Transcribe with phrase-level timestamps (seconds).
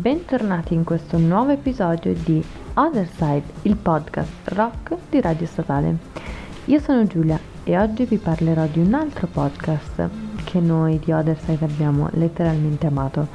[0.00, 2.42] bentornati in questo nuovo episodio di
[2.72, 5.98] Other Side, il podcast rock di Radio Statale.
[6.64, 10.08] Io sono Giulia e oggi vi parlerò di un altro podcast
[10.44, 13.28] che noi di Other Side abbiamo letteralmente amato.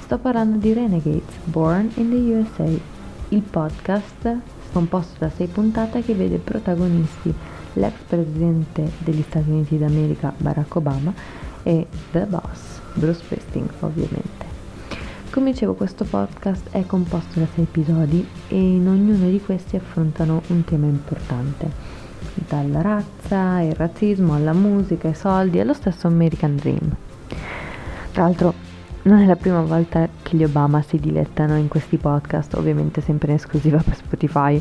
[0.00, 2.70] Sto parlando di Renegades, Born in the USA,
[3.30, 4.36] il podcast
[4.70, 7.32] composto da sei puntate che vede protagonisti
[7.74, 11.14] l'ex presidente degli Stati Uniti d'America Barack Obama
[11.62, 14.41] e The Boss, Bruce Springsteen ovviamente.
[15.32, 20.42] Come dicevo questo podcast è composto da sei episodi e in ognuno di questi affrontano
[20.48, 21.70] un tema importante,
[22.34, 26.94] dalla razza, il razzismo alla musica, ai soldi e allo stesso American Dream.
[28.12, 28.52] Tra l'altro
[29.04, 33.30] non è la prima volta che gli Obama si dilettano in questi podcast, ovviamente sempre
[33.30, 34.60] in esclusiva per Spotify.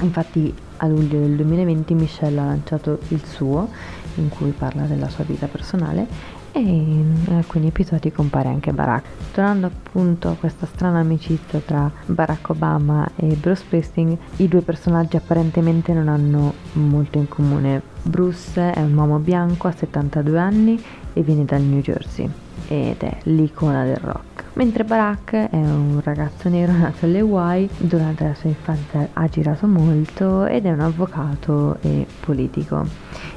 [0.00, 3.68] Infatti a luglio del 2020 Michelle ha lanciato il suo,
[4.14, 9.32] in cui parla della sua vita personale, e in alcuni episodi compare anche Barack.
[9.32, 15.16] Tornando appunto a questa strana amicizia tra Barack Obama e Bruce Springsteen, i due personaggi
[15.16, 17.82] apparentemente non hanno molto in comune.
[18.02, 20.82] Bruce è un uomo bianco a 72 anni
[21.12, 22.30] e viene dal New Jersey
[22.68, 28.24] ed è l'icona del rock mentre Barack è un ragazzo nero nato alle Hawaii, durante
[28.24, 32.84] la sua infanzia ha girato molto ed è un avvocato e politico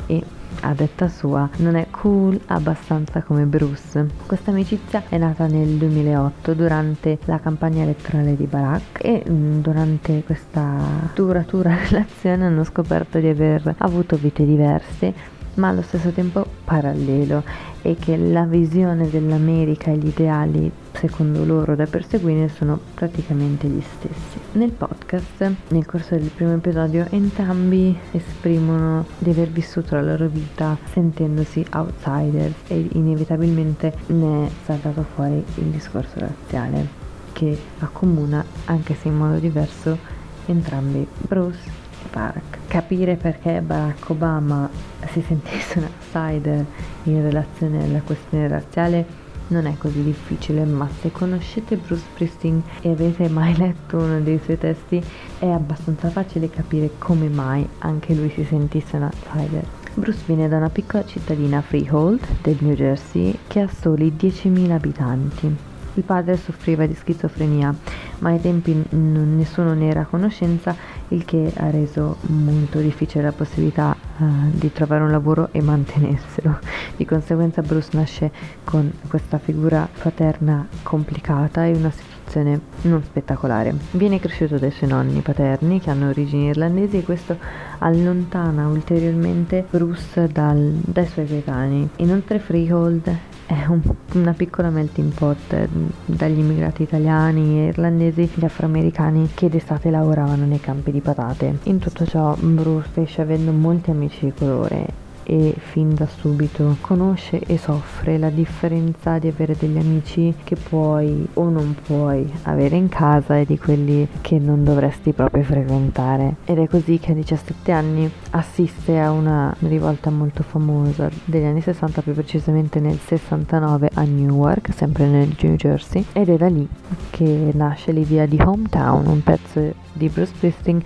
[0.07, 0.23] e
[0.61, 4.07] a detta sua non è cool abbastanza come Bruce.
[4.25, 10.23] Questa amicizia è nata nel 2008 durante la campagna elettorale di Barack e mm, durante
[10.23, 10.77] questa
[11.13, 17.43] duratura relazione hanno scoperto di aver avuto vite diverse ma allo stesso tempo parallelo
[17.81, 23.81] e che la visione dell'America e gli ideali secondo loro da perseguire sono praticamente gli
[23.81, 24.39] stessi.
[24.53, 30.77] Nel podcast, nel corso del primo episodio, entrambi esprimono di aver vissuto la loro vita
[30.91, 36.99] sentendosi outsiders e inevitabilmente ne è saltato fuori il discorso razziale
[37.31, 39.97] che accomuna, anche se in modo diverso,
[40.45, 41.80] entrambi Bruce
[42.11, 42.59] Park.
[42.67, 44.69] Capire perché Barack Obama
[45.11, 46.65] si sentisse un outsider
[47.03, 52.89] in relazione alla questione razziale non è così difficile, ma se conoscete Bruce Springsteen e
[52.89, 55.03] avete mai letto uno dei suoi testi,
[55.39, 59.65] è abbastanza facile capire come mai anche lui si sentisse un outsider.
[59.93, 65.70] Bruce viene da una piccola cittadina Freehold del New Jersey che ha soli 10.000 abitanti.
[65.95, 67.75] Il padre soffriva di schizofrenia,
[68.19, 70.75] ma ai tempi n- nessuno ne era a conoscenza,
[71.09, 76.59] il che ha reso molto difficile la possibilità uh, di trovare un lavoro e mantenerselo.
[76.95, 78.31] Di conseguenza Bruce nasce
[78.63, 83.75] con questa figura paterna complicata e una situazione non spettacolare.
[83.91, 87.37] Viene cresciuto dai suoi nonni paterni che hanno origini irlandesi e questo
[87.79, 91.89] allontana ulteriormente Bruce dal, dai suoi coetanei.
[91.97, 93.17] Inoltre Freehold
[93.51, 93.81] è un,
[94.13, 95.67] una piccola melting pot eh,
[96.05, 101.57] dagli immigrati italiani irlandesi gli afroamericani che d'estate lavoravano nei campi di patate.
[101.63, 107.39] In tutto ciò Bruce esce avendo molti amici di colore e fin da subito conosce
[107.39, 112.89] e soffre la differenza di avere degli amici che puoi o non puoi avere in
[112.89, 116.35] casa e di quelli che non dovresti proprio frequentare.
[116.45, 121.61] Ed è così che a 17 anni assiste a una rivolta molto famosa degli anni
[121.61, 126.67] 60, più precisamente nel 69 a Newark, sempre nel New Jersey, ed è da lì
[127.09, 130.81] che nasce l'idea di Hometown, un pezzo di Bruce Springsteen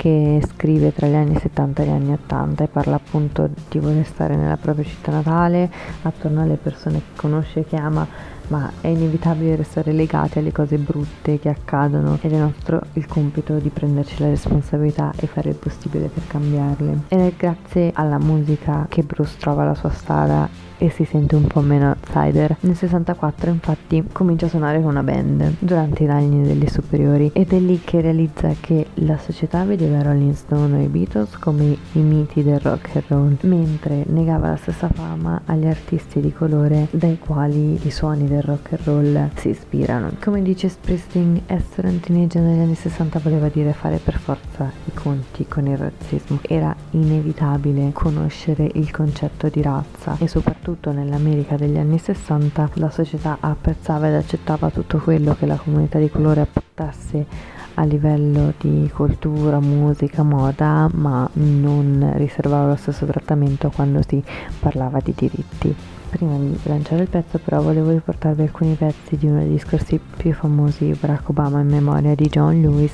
[0.00, 4.06] che scrive tra gli anni 70 e gli anni 80 e parla appunto di voler
[4.06, 8.06] stare nella propria città natale, attorno alle persone che conosce e che ama,
[8.46, 13.58] ma è inevitabile restare legati alle cose brutte che accadono ed è nostro il compito
[13.58, 17.02] di prenderci la responsabilità e fare il possibile per cambiarle.
[17.08, 20.48] Ed è grazie alla musica che Bruce trova la sua strada
[20.80, 22.56] e si sente un po' meno outsider.
[22.60, 27.52] Nel 64 infatti comincia a suonare con una band durante gli anni delle superiori ed
[27.52, 32.00] è lì che realizza che la società vedeva Rolling Stone e i Beatles come i
[32.00, 37.18] miti del rock and roll, mentre negava la stessa fama agli artisti di colore dai
[37.18, 40.12] quali i suoni del rock and roll si ispirano.
[40.22, 44.92] Come dice Springsteen, essere un teenager negli anni 60 voleva dire fare per forza i
[44.94, 46.38] conti con il razzismo.
[46.42, 52.90] Era inevitabile conoscere il concetto di razza e soprattutto soprattutto nell'America degli anni 60, la
[52.90, 57.26] società apprezzava ed accettava tutto quello che la comunità di colore apportasse
[57.74, 64.22] a livello di cultura, musica, moda, ma non riservava lo stesso trattamento quando si
[64.60, 65.74] parlava di diritti.
[66.10, 70.32] Prima di lanciare il pezzo però volevo riportarvi alcuni pezzi di uno dei discorsi più
[70.32, 72.92] famosi di Barack Obama in memoria di John Lewis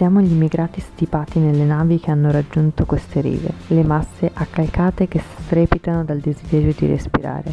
[0.00, 5.20] siamo gli immigrati stipati nelle navi che hanno raggiunto queste rive, le masse accalcate che
[5.42, 7.52] strepitano dal desiderio di respirare.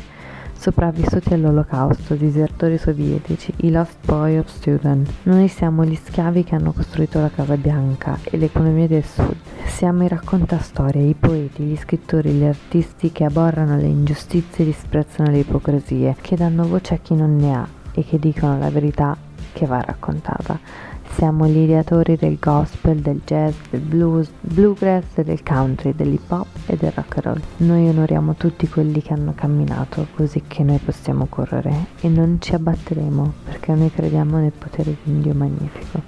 [0.57, 5.11] sopravvissuti all'olocausto, disertori sovietici, i lost boy of student.
[5.23, 9.35] Noi siamo gli schiavi che hanno costruito la Casa Bianca e l'economia del Sud.
[9.65, 15.31] Siamo i raccontastorie, i poeti, gli scrittori, gli artisti che aborrano le ingiustizie e disprezzano
[15.31, 19.17] le ipocrisie, che danno voce a chi non ne ha e che dicono la verità
[19.51, 20.95] che va raccontata.
[21.09, 26.75] Siamo gli ideatori del gospel, del jazz, del blues, bluegrass, del country, dell'hip hop e
[26.75, 27.41] del rock and roll.
[27.67, 32.53] Noi onoriamo tutti quelli che hanno camminato così che noi possiamo correre e non ci
[32.53, 36.01] abbatteremo perché noi crediamo nel potere di un Dio magnifico.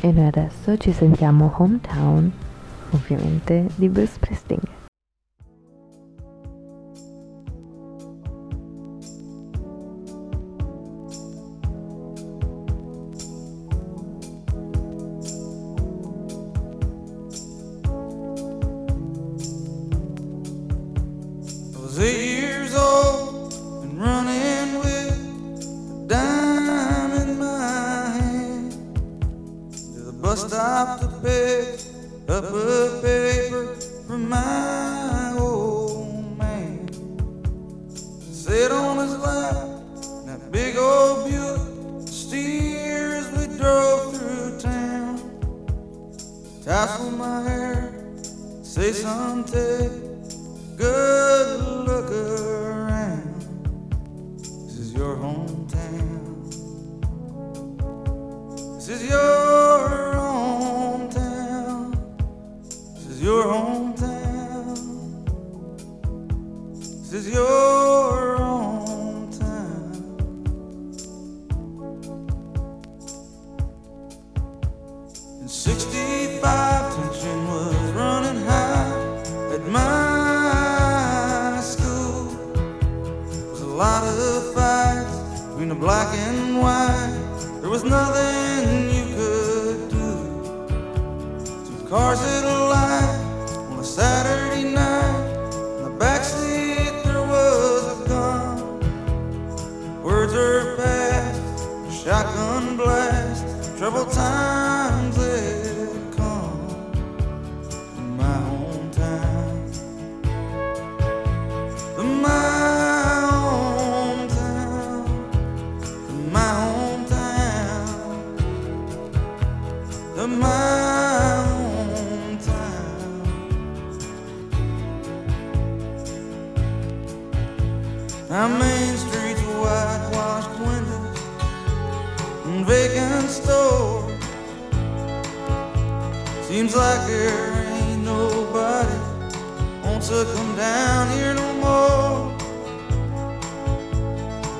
[0.00, 2.32] E noi adesso ci sentiamo Hometown,
[2.90, 4.83] ovviamente di Bruce Springsteen.
[46.64, 47.92] Tassel my hair,
[48.62, 48.90] say
[49.44, 49.92] take
[50.78, 52.33] good look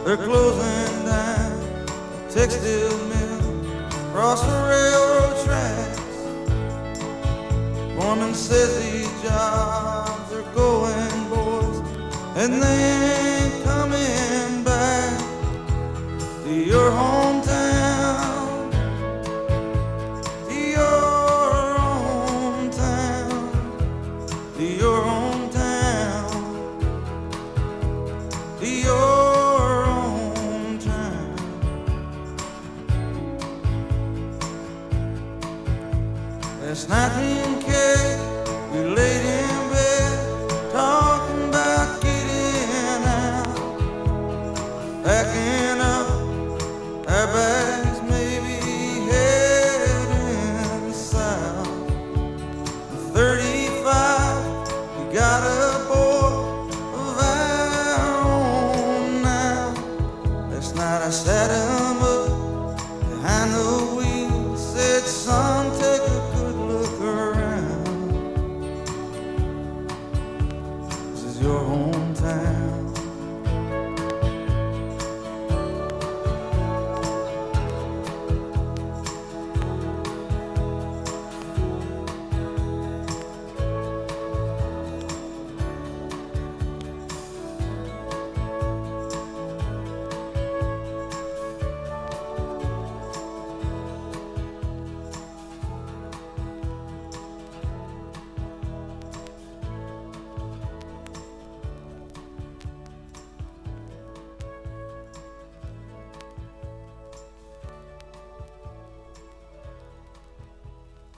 [0.04, 3.70] They're closing down a textile mill
[4.10, 5.98] across the railroad tracks.
[7.96, 11.78] Foreman says these jobs are going, boys,
[12.36, 12.82] and they
[13.16, 15.18] ain't coming back
[16.44, 17.23] to your hometown.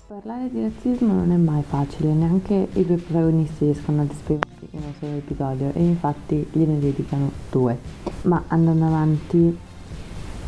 [0.08, 4.82] Parlare di razzismo non è mai facile, neanche i due protagonisti riescono ad esprimersi in
[4.84, 7.76] un solo episodio e infatti gliene dedicano due.
[8.22, 9.58] Ma andando avanti,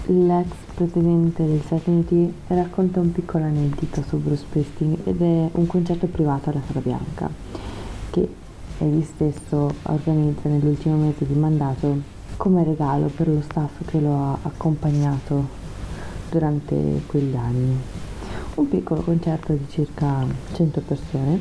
[0.07, 0.47] l'ex
[0.77, 6.51] presidente degli Stati racconta un piccolo aneddito su Bruce Springsteen ed è un concerto privato
[6.51, 7.29] alla Casa Bianca
[8.11, 8.29] che
[8.79, 12.01] egli stesso organizza nell'ultimo mese di mandato
[12.37, 15.49] come regalo per lo staff che lo ha accompagnato
[16.31, 17.98] durante quegli anni.
[18.59, 21.41] Un piccolo concerto di circa 100 persone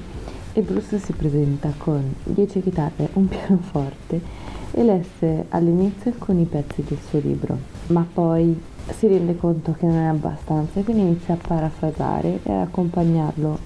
[0.54, 4.22] e Bruce si presenta con 10 chitarre, un pianoforte
[4.70, 7.58] e lesse all'inizio alcuni pezzi del suo libro,
[7.88, 8.56] ma poi
[8.96, 13.58] si rende conto che non è abbastanza e quindi inizia a parafrasare e ad accompagnarlo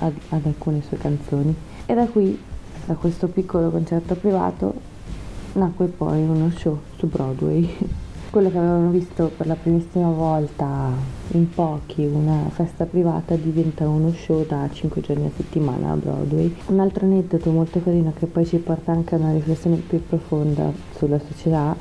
[0.00, 1.54] ad, ad alcune sue canzoni.
[1.86, 2.38] E da qui,
[2.84, 4.74] da questo piccolo concerto privato,
[5.54, 7.76] nacque poi uno show su Broadway.
[8.30, 10.90] Quello che avevano visto per la primissima volta
[11.28, 16.54] in pochi, una festa privata, diventa uno show da 5 giorni a settimana a Broadway.
[16.66, 20.70] Un altro aneddoto molto carino che poi ci porta anche a una riflessione più profonda
[20.94, 21.74] sulla società,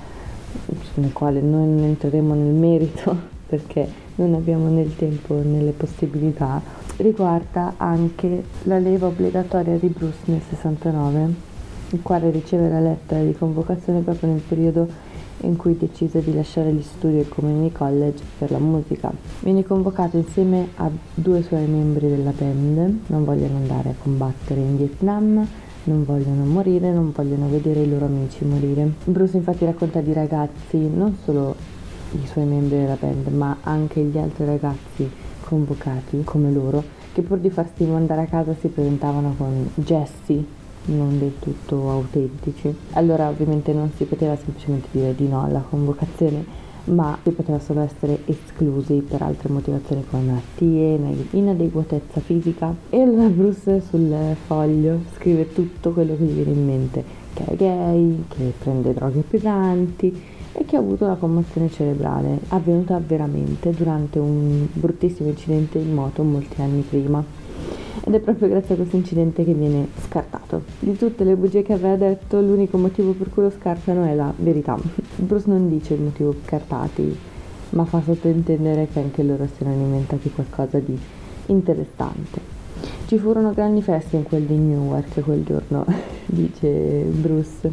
[0.94, 3.14] nel quale non entreremo nel merito
[3.46, 3.86] perché
[4.16, 6.62] non abbiamo né il tempo né le possibilità,
[6.96, 11.56] riguarda anche la leva obbligatoria di Bruce nel 69
[11.92, 14.88] il quale riceve la lettera di convocazione proprio nel periodo
[15.42, 19.12] in cui decise di lasciare gli studi al Community College per la musica.
[19.42, 24.78] Viene convocato insieme a due suoi membri della band, non vogliono andare a combattere in
[24.78, 25.48] Vietnam,
[25.84, 28.92] non vogliono morire, non vogliono vedere i loro amici morire.
[29.06, 31.56] Bruce infatti racconta di ragazzi, non solo
[32.12, 35.10] i suoi membri della band, ma anche gli altri ragazzi
[35.44, 40.44] convocati come loro, che pur di farsi mandare a casa si presentavano con Jesse,
[40.88, 42.74] non del tutto autentici.
[42.94, 47.82] Allora ovviamente non si poteva semplicemente dire di no alla convocazione, ma si poteva solo
[47.82, 51.00] essere esclusi per altre motivazioni come malattie,
[51.32, 52.74] inadeguatezza fisica.
[52.90, 57.04] E allora Bruce sul foglio scrive tutto quello che gli viene in mente,
[57.34, 63.00] che è gay, che prende droghe pesanti e che ha avuto una commozione cerebrale avvenuta
[63.06, 67.24] veramente durante un bruttissimo incidente in moto molti anni prima
[68.08, 70.64] ed è proprio grazie a questo incidente che viene scartato.
[70.80, 74.34] Di tutte le bugie che aveva detto, l'unico motivo per cui lo scartano è la
[74.38, 74.78] verità.
[75.18, 77.18] Bruce non dice il motivo scartati,
[77.72, 80.98] ma fa sottintendere che anche loro siano inventati qualcosa di
[81.48, 82.40] interessante.
[83.08, 85.86] Ci furono grandi feste in quel di Newark quel giorno,
[86.28, 87.70] dice Bruce.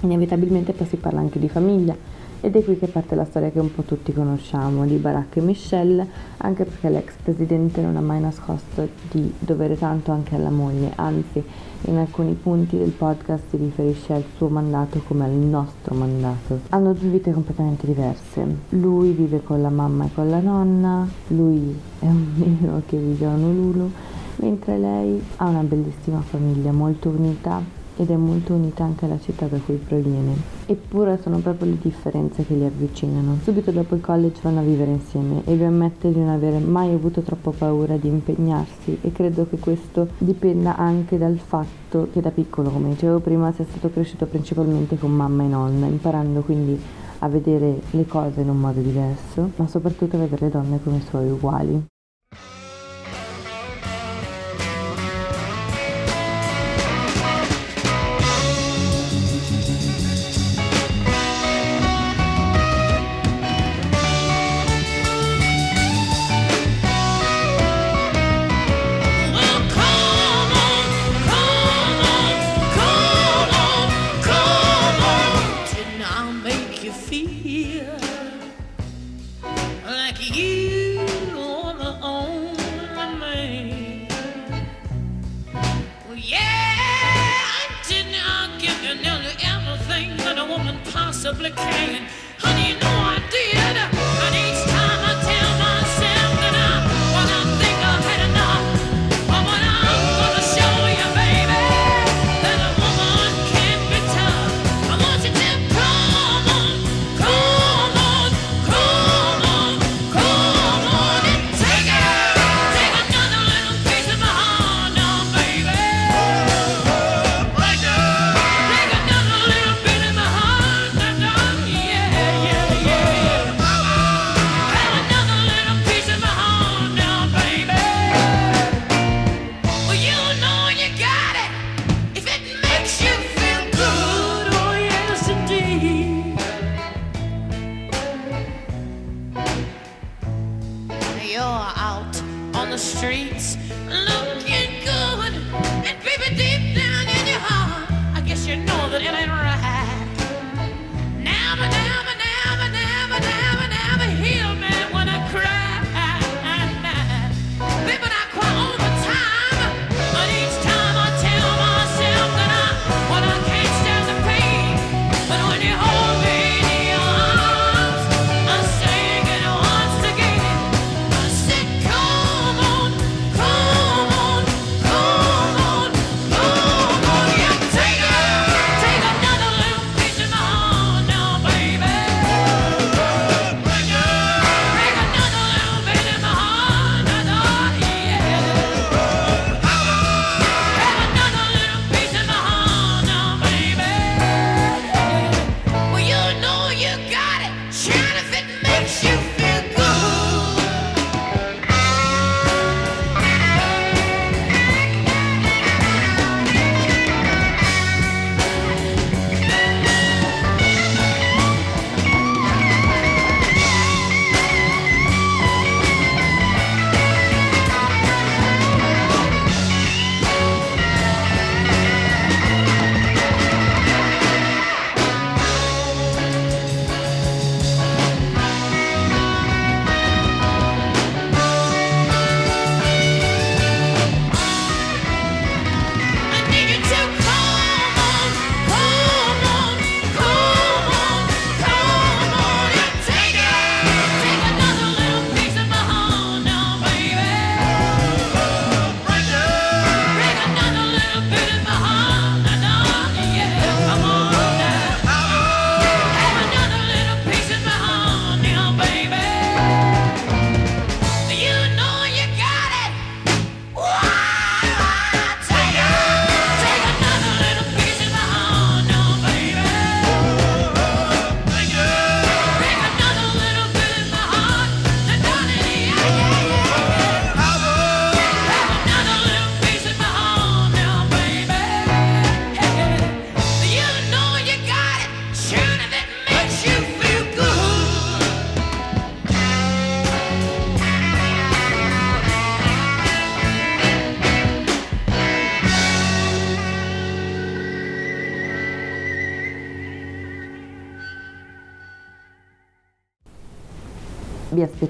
[0.00, 1.96] Inevitabilmente poi si parla anche di famiglia
[2.40, 5.40] ed è qui che parte la storia che un po' tutti conosciamo di Barack e
[5.40, 6.06] Michelle,
[6.38, 11.42] anche perché l'ex presidente non ha mai nascosto di dovere tanto anche alla moglie, anzi
[11.82, 16.60] in alcuni punti del podcast si riferisce al suo mandato come al nostro mandato.
[16.70, 18.44] Hanno due vite completamente diverse.
[18.70, 23.26] Lui vive con la mamma e con la nonna, lui è un nero che vive
[23.26, 23.90] a Honolulu,
[24.36, 29.46] mentre lei ha una bellissima famiglia molto unita ed è molto unita anche alla città
[29.46, 30.34] da cui proviene.
[30.66, 33.38] Eppure sono proprio le differenze che li avvicinano.
[33.42, 36.94] Subito dopo il college vanno a vivere insieme e vi ammette di non avere mai
[36.94, 42.30] avuto troppo paura di impegnarsi e credo che questo dipenda anche dal fatto che da
[42.30, 46.80] piccolo, come dicevo prima, sia stato cresciuto principalmente con mamma e nonna, imparando quindi
[47.20, 51.00] a vedere le cose in un modo diverso, ma soprattutto a vedere le donne come
[51.00, 51.96] suoi uguali.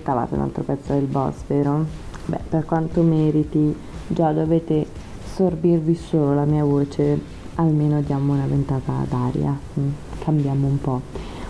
[0.09, 1.85] Vi aspettavate un altro pezzo del boss, vero?
[2.25, 4.87] Beh, per quanto meriti, già dovete
[5.35, 7.21] sorbirvi solo la mia voce,
[7.57, 9.89] almeno diamo una ventata d'aria, mm,
[10.21, 11.03] cambiamo un po'.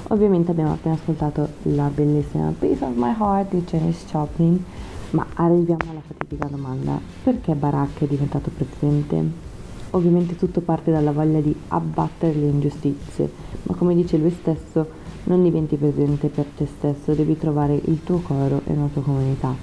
[0.09, 4.65] Ovviamente abbiamo appena ascoltato la bellissima Piece of My Heart di Janis Joplin,
[5.11, 9.48] ma arriviamo alla fatidica domanda, perché Barack è diventato presidente?
[9.91, 13.31] Ovviamente tutto parte dalla voglia di abbattere le ingiustizie,
[13.63, 14.87] ma come dice lui stesso,
[15.25, 19.55] non diventi presidente per te stesso, devi trovare il tuo coro e una tua comunità.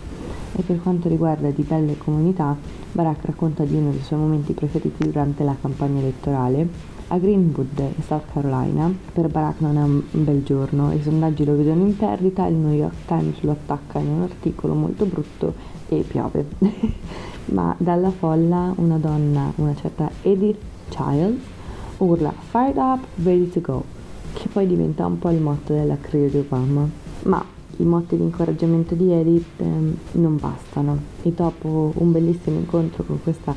[0.58, 2.58] E per quanto riguarda di belle comunità,
[2.92, 6.94] Barack racconta di uno dei suoi momenti preferiti durante la campagna elettorale.
[7.10, 11.56] A Greenwood, in South Carolina, per Barack non è un bel giorno, i sondaggi lo
[11.56, 15.54] vedono in perdita, il New York Times lo attacca in un articolo molto brutto
[15.88, 16.46] e piove.
[17.46, 21.44] Ma dalla folla una donna, una certa Edith Childs,
[21.98, 23.84] urla Fired up, ready to go,
[24.34, 26.88] che poi diventa un po' il motto della crew di Obama.
[27.24, 27.44] Ma
[27.78, 33.22] i motti di incoraggiamento di Edith ehm, non bastano e dopo un bellissimo incontro con
[33.22, 33.54] questa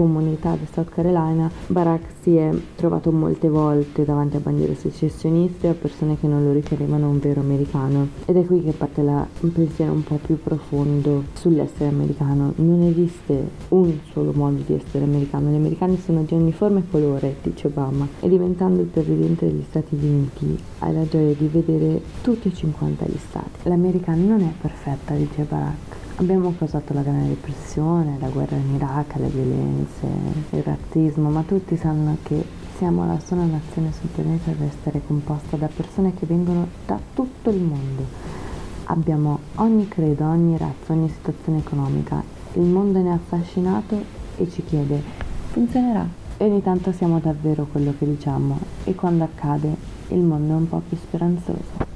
[0.00, 5.72] comunità di South Carolina, Barack si è trovato molte volte davanti a bandiere secessioniste o
[5.72, 8.08] a persone che non lo ritenevano un vero americano.
[8.24, 12.54] Ed è qui che parte la, un pensiero un po' più profondo sull'essere americano.
[12.56, 16.84] Non esiste un solo modo di essere americano, gli americani sono di ogni forma e
[16.90, 22.00] colore, dice Obama, e diventando il presidente degli Stati Uniti hai la gioia di vedere
[22.22, 23.68] tutti e 50 gli stati.
[23.68, 25.89] L'americano non è perfetta, dice Barack
[26.20, 30.06] Abbiamo causato la Grande Depressione, la guerra in Iraq, le violenze,
[30.50, 32.44] il razzismo, ma tutti sanno che
[32.76, 37.48] siamo la sola nazione sul pianeta ad essere composta da persone che vengono da tutto
[37.48, 38.04] il mondo.
[38.84, 42.22] Abbiamo ogni credo, ogni razza, ogni situazione economica.
[42.52, 44.04] Il mondo ne è affascinato
[44.36, 45.02] e ci chiede,
[45.52, 46.06] funzionerà?
[46.36, 49.74] E ogni tanto siamo davvero quello che diciamo e quando accade
[50.08, 51.89] il mondo è un po' più speranzoso.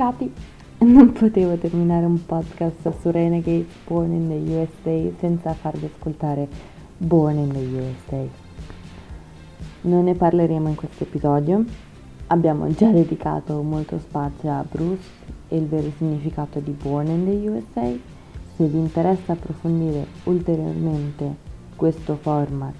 [0.00, 0.32] Fregati!
[0.78, 6.48] Non potevo terminare un podcast su Renegade Born in the USA senza farvi ascoltare
[6.96, 8.26] Born in the USA.
[9.82, 11.62] Non ne parleremo in questo episodio.
[12.28, 15.06] Abbiamo già dedicato molto spazio a Bruce
[15.48, 17.94] e il vero significato di Born in the USA.
[18.56, 21.36] Se vi interessa approfondire ulteriormente
[21.76, 22.74] questo format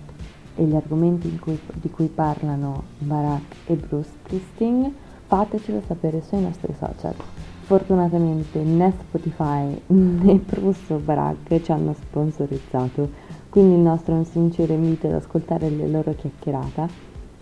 [0.55, 4.95] e gli argomenti cui, di cui parlano Barack e Bruce Springsteen,
[5.31, 7.15] fatecelo sapere sui nostri social.
[7.63, 13.09] Fortunatamente né Spotify né Bruce o Barack ci hanno sponsorizzato,
[13.49, 16.89] quindi il nostro è un sincero invito ad ascoltare le loro chiacchierate,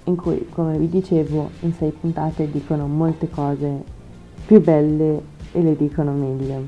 [0.05, 3.83] in cui, come vi dicevo, in sei puntate dicono molte cose
[4.44, 5.22] più belle
[5.53, 6.64] e le dicono meglio.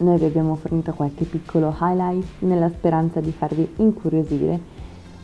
[0.00, 4.60] Noi vi abbiamo fornito qualche piccolo highlight nella speranza di farvi incuriosire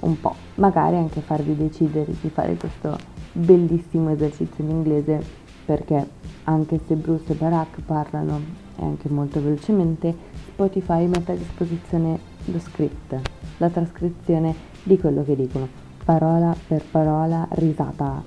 [0.01, 5.23] un po', magari anche farvi decidere di fare questo bellissimo esercizio in inglese
[5.65, 6.09] perché
[6.45, 8.41] anche se Bruce e Barack parlano
[8.79, 10.15] e anche molto velocemente,
[10.53, 13.21] Spotify mette a disposizione lo script,
[13.59, 15.69] la trascrizione di quello che dicono,
[16.05, 18.23] parola per parola, risata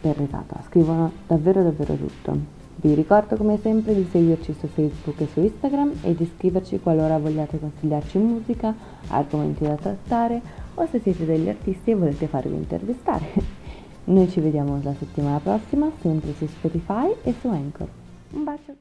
[0.00, 0.60] per risata.
[0.66, 2.54] Scrivono davvero davvero tutto.
[2.78, 7.18] Vi ricordo come sempre di seguirci su Facebook e su Instagram e di scriverci qualora
[7.18, 8.74] vogliate consigliarci musica,
[9.08, 10.40] argomenti da trattare
[10.74, 13.64] o se siete degli artisti e volete farvi intervistare.
[14.08, 17.88] Noi ci vediamo la settimana prossima, sempre su Spotify e su Anchor.
[18.30, 18.76] Un bacio!